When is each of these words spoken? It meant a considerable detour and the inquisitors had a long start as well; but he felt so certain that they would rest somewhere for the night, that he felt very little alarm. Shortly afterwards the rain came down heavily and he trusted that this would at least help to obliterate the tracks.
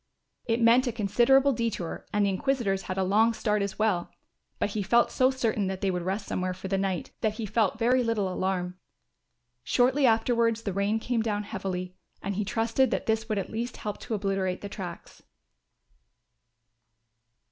It 0.45 0.59
meant 0.59 0.87
a 0.87 0.91
considerable 0.91 1.53
detour 1.53 2.07
and 2.11 2.25
the 2.25 2.31
inquisitors 2.31 2.81
had 2.89 2.97
a 2.97 3.03
long 3.03 3.33
start 3.33 3.61
as 3.61 3.77
well; 3.77 4.09
but 4.57 4.71
he 4.71 4.81
felt 4.81 5.11
so 5.11 5.29
certain 5.29 5.67
that 5.67 5.81
they 5.81 5.91
would 5.91 6.01
rest 6.01 6.25
somewhere 6.25 6.55
for 6.55 6.67
the 6.69 6.77
night, 6.79 7.11
that 7.21 7.35
he 7.35 7.45
felt 7.45 7.77
very 7.77 8.01
little 8.03 8.27
alarm. 8.27 8.79
Shortly 9.63 10.07
afterwards 10.07 10.63
the 10.63 10.73
rain 10.73 10.97
came 10.97 11.21
down 11.21 11.43
heavily 11.43 11.95
and 12.19 12.33
he 12.33 12.43
trusted 12.43 12.89
that 12.89 13.05
this 13.05 13.29
would 13.29 13.37
at 13.37 13.51
least 13.51 13.77
help 13.77 13.99
to 13.99 14.15
obliterate 14.15 14.61
the 14.61 14.69
tracks. 14.69 15.21